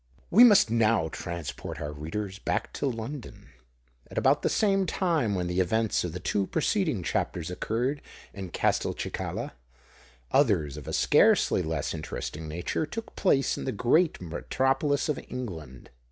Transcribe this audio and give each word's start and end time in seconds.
We 0.31 0.43
must 0.43 0.71
now 0.71 1.09
transport 1.09 1.79
our 1.79 1.91
readers 1.91 2.39
back 2.39 2.73
to 2.73 2.87
London. 2.87 3.51
At 4.09 4.17
about 4.17 4.41
the 4.41 4.49
same 4.49 4.87
time 4.87 5.35
when 5.35 5.45
the 5.45 5.59
events 5.59 6.03
of 6.03 6.11
the 6.11 6.19
two 6.19 6.47
preceding 6.47 7.03
chapters 7.03 7.51
occurred 7.51 8.01
in 8.33 8.49
Castelcicala, 8.49 9.51
others 10.31 10.75
of 10.75 10.87
a 10.87 10.91
scarcely 10.93 11.61
less 11.61 11.93
interesting 11.93 12.47
nature 12.47 12.87
took 12.87 13.15
place 13.15 13.59
in 13.59 13.65
the 13.65 13.71
great 13.71 14.19
metropolis 14.19 15.07
of 15.07 15.19
England. 15.29 15.91